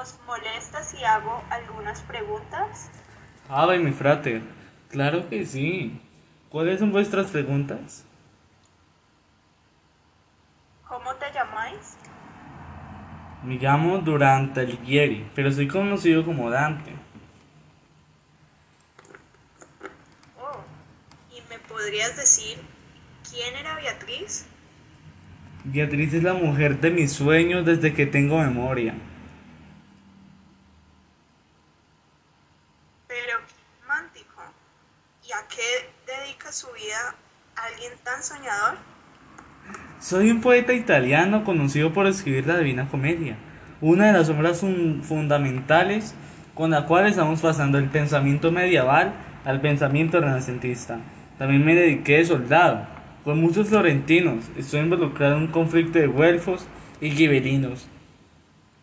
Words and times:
¿Os 0.00 0.18
molesta 0.26 0.82
si 0.82 1.04
hago 1.04 1.44
algunas 1.50 2.00
preguntas? 2.02 2.90
Ave, 3.50 3.78
mi 3.78 3.92
frater. 3.92 4.40
Claro 4.88 5.28
que 5.28 5.44
sí. 5.44 6.00
¿Cuáles 6.48 6.80
son 6.80 6.90
vuestras 6.90 7.30
preguntas? 7.30 8.06
¿Cómo 10.88 11.14
te 11.16 11.26
llamáis? 11.34 11.98
Me 13.42 13.56
llamo 13.56 13.98
Durante 13.98 14.60
Alighieri, 14.60 15.30
pero 15.34 15.52
soy 15.52 15.68
conocido 15.68 16.24
como 16.24 16.48
Dante. 16.48 16.92
Oh, 20.40 20.64
¿y 21.30 21.42
me 21.50 21.58
podrías 21.58 22.16
decir 22.16 22.56
quién 23.30 23.54
era 23.54 23.74
Beatriz? 23.74 24.46
Beatriz 25.64 26.14
es 26.14 26.22
la 26.22 26.32
mujer 26.32 26.80
de 26.80 26.90
mis 26.90 27.12
sueños 27.12 27.66
desde 27.66 27.92
que 27.92 28.06
tengo 28.06 28.38
memoria. 28.38 28.94
Pero 33.10 33.38
qué 33.48 33.54
romántico. 33.82 34.42
¿Y 35.19 35.19
a 35.32 35.46
qué 35.48 35.88
dedica 36.06 36.52
su 36.52 36.66
vida 36.72 37.14
alguien 37.56 37.92
tan 38.04 38.22
soñador? 38.22 38.76
Soy 40.00 40.30
un 40.30 40.40
poeta 40.40 40.72
italiano 40.72 41.44
conocido 41.44 41.92
por 41.92 42.06
escribir 42.06 42.46
la 42.46 42.58
Divina 42.58 42.88
Comedia, 42.88 43.36
una 43.80 44.06
de 44.08 44.12
las 44.14 44.28
obras 44.30 44.60
fun- 44.60 45.02
fundamentales 45.04 46.14
con 46.54 46.70
la 46.70 46.86
cual 46.86 47.06
estamos 47.06 47.40
pasando 47.40 47.78
el 47.78 47.88
pensamiento 47.88 48.50
medieval 48.50 49.12
al 49.44 49.60
pensamiento 49.60 50.20
renacentista. 50.20 50.98
También 51.38 51.64
me 51.64 51.74
dediqué 51.74 52.18
de 52.18 52.24
soldado, 52.26 52.86
con 53.24 53.40
muchos 53.40 53.68
florentinos, 53.68 54.44
estoy 54.56 54.80
involucrado 54.80 55.36
en 55.36 55.42
un 55.42 55.48
conflicto 55.48 55.98
de 55.98 56.06
güelfos 56.06 56.66
y 57.00 57.10
gibelinos. 57.10 57.86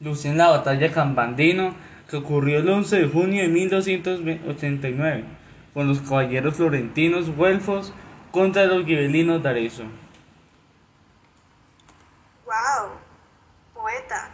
Luché 0.00 0.28
en 0.28 0.38
la 0.38 0.48
batalla 0.48 0.92
Cambandino, 0.92 1.74
que 2.08 2.16
ocurrió 2.18 2.58
el 2.58 2.68
11 2.68 2.98
de 3.00 3.08
junio 3.08 3.42
de 3.42 3.48
1289, 3.48 5.24
con 5.76 5.88
los 5.88 6.00
caballeros 6.00 6.56
florentinos 6.56 7.28
güelfos 7.36 7.92
contra 8.30 8.64
los 8.64 8.86
gibelinos 8.86 9.42
de 9.42 9.48
Arezzo. 9.50 9.82
¡Wow! 12.46 12.92
Poeta. 13.74 14.30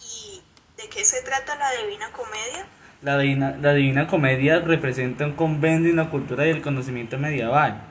¿Y 0.00 0.40
de 0.80 0.88
qué 0.88 1.04
se 1.04 1.20
trata 1.20 1.54
la 1.58 1.70
Divina 1.82 2.06
Comedia? 2.12 2.66
La 3.02 3.18
Divina, 3.18 3.58
la 3.60 3.74
Divina 3.74 4.06
Comedia 4.06 4.60
representa 4.60 5.26
un 5.26 5.32
convenio 5.32 5.90
en 5.90 5.96
la 5.96 6.08
cultura 6.08 6.46
y 6.46 6.50
el 6.50 6.62
conocimiento 6.62 7.18
medieval, 7.18 7.82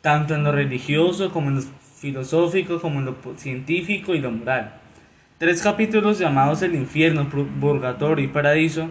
tanto 0.00 0.34
en 0.34 0.42
lo 0.42 0.50
religioso 0.50 1.30
como 1.30 1.50
en 1.50 1.56
lo 1.58 1.62
filosófico, 2.00 2.80
como 2.80 2.98
en 2.98 3.04
lo 3.04 3.16
científico 3.36 4.12
y 4.12 4.18
lo 4.18 4.32
moral. 4.32 4.72
Tres 5.38 5.62
capítulos 5.62 6.18
llamados 6.18 6.62
el 6.62 6.74
infierno, 6.74 7.30
pur- 7.30 7.60
purgatorio 7.60 8.24
y 8.24 8.28
paraíso. 8.28 8.88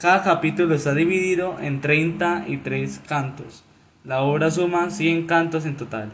Cada 0.00 0.22
capítulo 0.22 0.74
está 0.74 0.94
dividido 0.94 1.58
en 1.60 1.82
33 1.82 3.02
cantos. 3.06 3.62
La 4.02 4.22
obra 4.22 4.50
suma 4.50 4.88
100 4.88 5.26
cantos 5.26 5.66
en 5.66 5.76
total. 5.76 6.10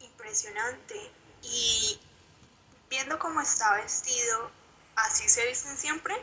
Impresionante. 0.00 0.94
Y 1.42 1.98
viendo 2.88 3.18
cómo 3.18 3.42
está 3.42 3.74
vestido, 3.74 4.50
¿así 4.96 5.28
se 5.28 5.46
visten 5.46 5.76
siempre? 5.76 6.14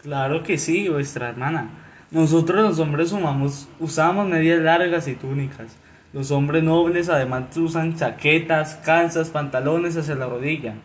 Claro 0.00 0.42
que 0.42 0.56
sí, 0.56 0.88
vuestra 0.88 1.28
hermana. 1.28 1.68
Nosotros 2.10 2.62
los 2.62 2.78
hombres 2.78 3.12
humamos, 3.12 3.68
usamos 3.80 4.26
medias 4.26 4.62
largas 4.62 5.06
y 5.06 5.16
túnicas. 5.16 5.72
Los 6.14 6.30
hombres 6.30 6.62
nobles 6.62 7.10
además 7.10 7.54
usan 7.58 7.98
chaquetas, 7.98 8.76
calzas, 8.76 9.28
pantalones 9.28 9.98
hacia 9.98 10.14
la 10.14 10.28
rodilla, 10.28 10.76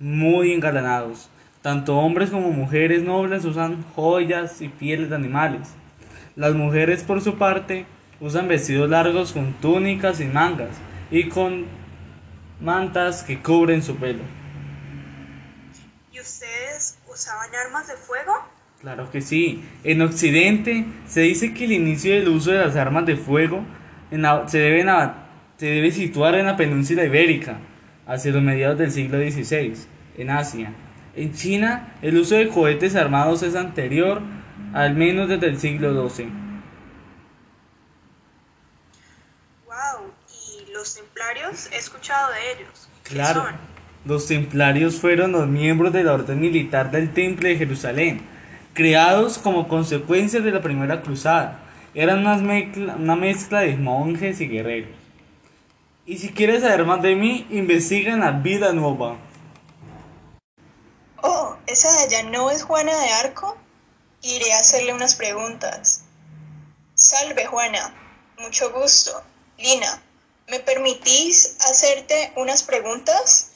muy 0.00 0.52
engalanados. 0.52 1.30
Tanto 1.64 1.96
hombres 1.96 2.28
como 2.28 2.50
mujeres 2.50 3.02
nobles 3.04 3.46
usan 3.46 3.82
joyas 3.94 4.60
y 4.60 4.68
pieles 4.68 5.08
de 5.08 5.16
animales. 5.16 5.70
Las 6.36 6.54
mujeres 6.54 7.02
por 7.02 7.22
su 7.22 7.38
parte 7.38 7.86
usan 8.20 8.48
vestidos 8.48 8.90
largos 8.90 9.32
con 9.32 9.54
túnicas 9.54 10.20
y 10.20 10.26
mangas 10.26 10.76
y 11.10 11.30
con 11.30 11.64
mantas 12.60 13.22
que 13.22 13.38
cubren 13.40 13.82
su 13.82 13.96
pelo. 13.96 14.20
¿Y 16.12 16.20
ustedes 16.20 16.98
usaban 17.10 17.48
armas 17.66 17.88
de 17.88 17.94
fuego? 17.94 18.34
Claro 18.82 19.10
que 19.10 19.22
sí. 19.22 19.64
En 19.84 20.02
Occidente 20.02 20.84
se 21.06 21.22
dice 21.22 21.54
que 21.54 21.64
el 21.64 21.72
inicio 21.72 22.12
del 22.12 22.28
uso 22.28 22.50
de 22.50 22.58
las 22.58 22.76
armas 22.76 23.06
de 23.06 23.16
fuego 23.16 23.64
en 24.10 24.20
la- 24.20 24.46
se, 24.48 24.60
se 25.56 25.66
debe 25.66 25.90
situar 25.92 26.34
en 26.34 26.44
la 26.44 26.58
península 26.58 27.04
ibérica, 27.06 27.56
hacia 28.06 28.32
los 28.32 28.42
mediados 28.42 28.76
del 28.76 28.90
siglo 28.90 29.16
XVI, 29.16 29.72
en 30.18 30.28
Asia. 30.28 30.74
En 31.16 31.32
China, 31.32 31.94
el 32.02 32.16
uso 32.16 32.34
de 32.34 32.48
cohetes 32.48 32.96
armados 32.96 33.42
es 33.42 33.54
anterior 33.54 34.20
al 34.72 34.94
menos 34.94 35.28
desde 35.28 35.46
el 35.46 35.58
siglo 35.60 36.08
XII. 36.08 36.26
¡Wow! 39.66 40.10
¿Y 40.68 40.72
los 40.72 40.96
templarios? 40.96 41.70
He 41.72 41.76
escuchado 41.76 42.32
de 42.32 42.52
ellos. 42.52 42.88
¿Qué 43.04 43.14
Claro, 43.14 43.44
son? 43.44 43.54
los 44.04 44.26
templarios 44.26 44.96
fueron 44.96 45.32
los 45.32 45.46
miembros 45.46 45.92
de 45.92 46.02
la 46.04 46.14
orden 46.14 46.40
militar 46.40 46.90
del 46.90 47.12
Temple 47.12 47.50
de 47.50 47.56
Jerusalén, 47.58 48.20
creados 48.72 49.38
como 49.38 49.68
consecuencia 49.68 50.40
de 50.40 50.50
la 50.50 50.60
primera 50.60 51.02
cruzada. 51.02 51.60
Eran 51.94 52.20
una 52.20 52.36
mezcla, 52.38 52.96
una 52.96 53.14
mezcla 53.14 53.60
de 53.60 53.76
monjes 53.76 54.40
y 54.40 54.48
guerreros. 54.48 54.90
Y 56.06 56.18
si 56.18 56.30
quieres 56.30 56.62
saber 56.62 56.84
más 56.84 57.00
de 57.00 57.14
mí, 57.14 57.46
investiga 57.50 58.12
en 58.12 58.20
la 58.20 58.32
vida 58.32 58.72
nueva. 58.72 59.16
¿Esa 61.74 61.92
de 61.92 61.98
allá 62.04 62.22
no 62.22 62.52
es 62.52 62.62
Juana 62.62 62.96
de 62.96 63.10
Arco? 63.10 63.56
Iré 64.22 64.52
a 64.52 64.60
hacerle 64.60 64.92
unas 64.92 65.16
preguntas. 65.16 66.02
Salve, 66.94 67.46
Juana. 67.46 67.92
Mucho 68.38 68.72
gusto. 68.72 69.24
Lina, 69.58 70.00
¿me 70.46 70.60
permitís 70.60 71.56
hacerte 71.68 72.32
unas 72.36 72.62
preguntas? 72.62 73.50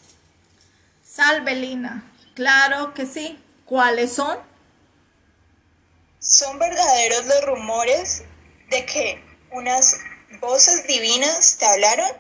Salve, 1.01 1.55
Lina. 1.55 2.13
Claro 2.35 2.93
que 2.93 3.07
sí. 3.07 3.39
¿Cuáles 3.65 4.13
son? 4.15 4.37
¿Son 6.19 6.59
verdaderos 6.59 7.25
los 7.25 7.45
rumores 7.45 8.25
de 8.71 8.85
que 8.85 9.25
unas 9.53 9.97
voces 10.41 10.89
divinas 10.89 11.57
te 11.59 11.67
hablaron? 11.67 12.11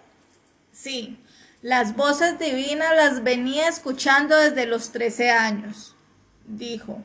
Sí, 0.72 1.18
las 1.62 1.96
voces 1.96 2.38
divinas 2.38 2.94
las 2.94 3.24
venía 3.24 3.68
escuchando 3.68 4.36
desde 4.36 4.66
los 4.66 4.92
13 4.92 5.30
años. 5.30 5.96
Dijo, 6.46 7.02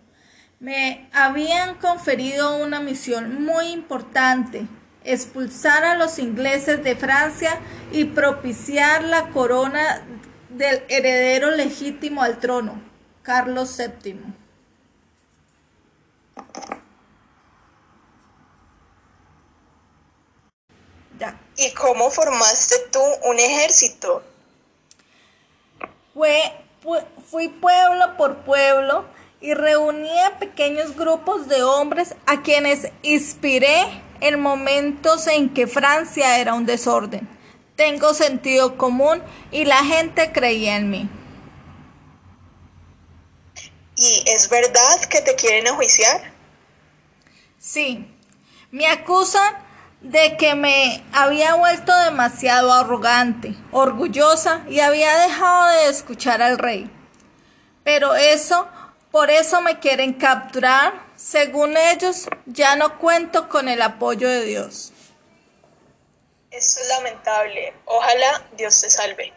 me 0.60 1.10
habían 1.12 1.76
conferido 1.76 2.58
una 2.58 2.80
misión 2.80 3.44
muy 3.44 3.68
importante, 3.68 4.68
expulsar 5.04 5.84
a 5.84 5.96
los 5.96 6.20
ingleses 6.20 6.84
de 6.84 6.96
Francia 6.96 7.60
y 7.92 8.06
propiciar 8.06 9.04
la 9.04 9.30
corona 9.30 10.06
del 10.50 10.84
heredero 10.88 11.50
legítimo 11.52 12.22
al 12.22 12.40
trono, 12.40 12.80
Carlos 13.24 13.76
VII. 13.78 14.22
Ya. 21.20 21.40
¿Y 21.58 21.74
cómo 21.74 22.12
formaste 22.12 22.76
tú 22.92 23.02
un 23.26 23.40
ejército? 23.40 24.24
Fue, 26.14 26.42
pu- 26.84 27.04
fui 27.30 27.48
pueblo 27.48 28.18
por 28.18 28.38
pueblo 28.44 29.06
y 29.42 29.54
reunía 29.54 30.38
pequeños 30.40 30.96
grupos 30.96 31.48
de 31.48 31.64
hombres 31.64 32.16
a 32.26 32.42
quienes 32.44 32.92
inspiré 33.02 33.84
en 34.22 34.40
momentos 34.40 35.28
en 35.28 35.54
que 35.54 35.68
Francia 35.68 36.38
era 36.40 36.54
un 36.54 36.66
desorden. 36.66 37.28
Tengo 37.76 38.14
sentido 38.14 38.78
común 38.78 39.22
y 39.52 39.66
la 39.66 39.84
gente 39.84 40.32
creía 40.32 40.76
en 40.78 40.90
mí. 40.90 41.10
¿Y 43.96 44.24
es 44.28 44.50
verdad 44.50 45.02
que 45.10 45.22
te 45.22 45.36
quieren 45.36 45.68
enjuiciar? 45.68 46.32
Sí, 47.60 48.08
me 48.72 48.88
acusan 48.88 49.54
de 50.04 50.36
que 50.38 50.54
me 50.54 51.04
había 51.14 51.56
vuelto 51.56 51.96
demasiado 52.04 52.74
arrogante, 52.74 53.56
orgullosa 53.72 54.64
y 54.70 54.82
había 54.82 55.18
dejado 55.18 55.68
de 55.72 55.88
escuchar 55.88 56.42
al 56.42 56.60
rey. 56.60 56.92
Pero 57.84 58.14
eso, 58.16 58.68
por 59.12 59.32
eso 59.32 59.62
me 59.62 59.80
quieren 59.80 60.14
capturar. 60.14 60.94
Según 61.16 61.78
ellos, 61.78 62.28
ya 62.46 62.76
no 62.76 63.00
cuento 63.00 63.48
con 63.48 63.70
el 63.70 63.82
apoyo 63.82 64.28
de 64.28 64.44
Dios. 64.44 64.92
Esto 66.52 66.82
es 66.82 66.88
lamentable. 66.90 67.74
Ojalá 67.86 68.46
Dios 68.58 68.82
te 68.82 68.90
salve. 68.90 69.34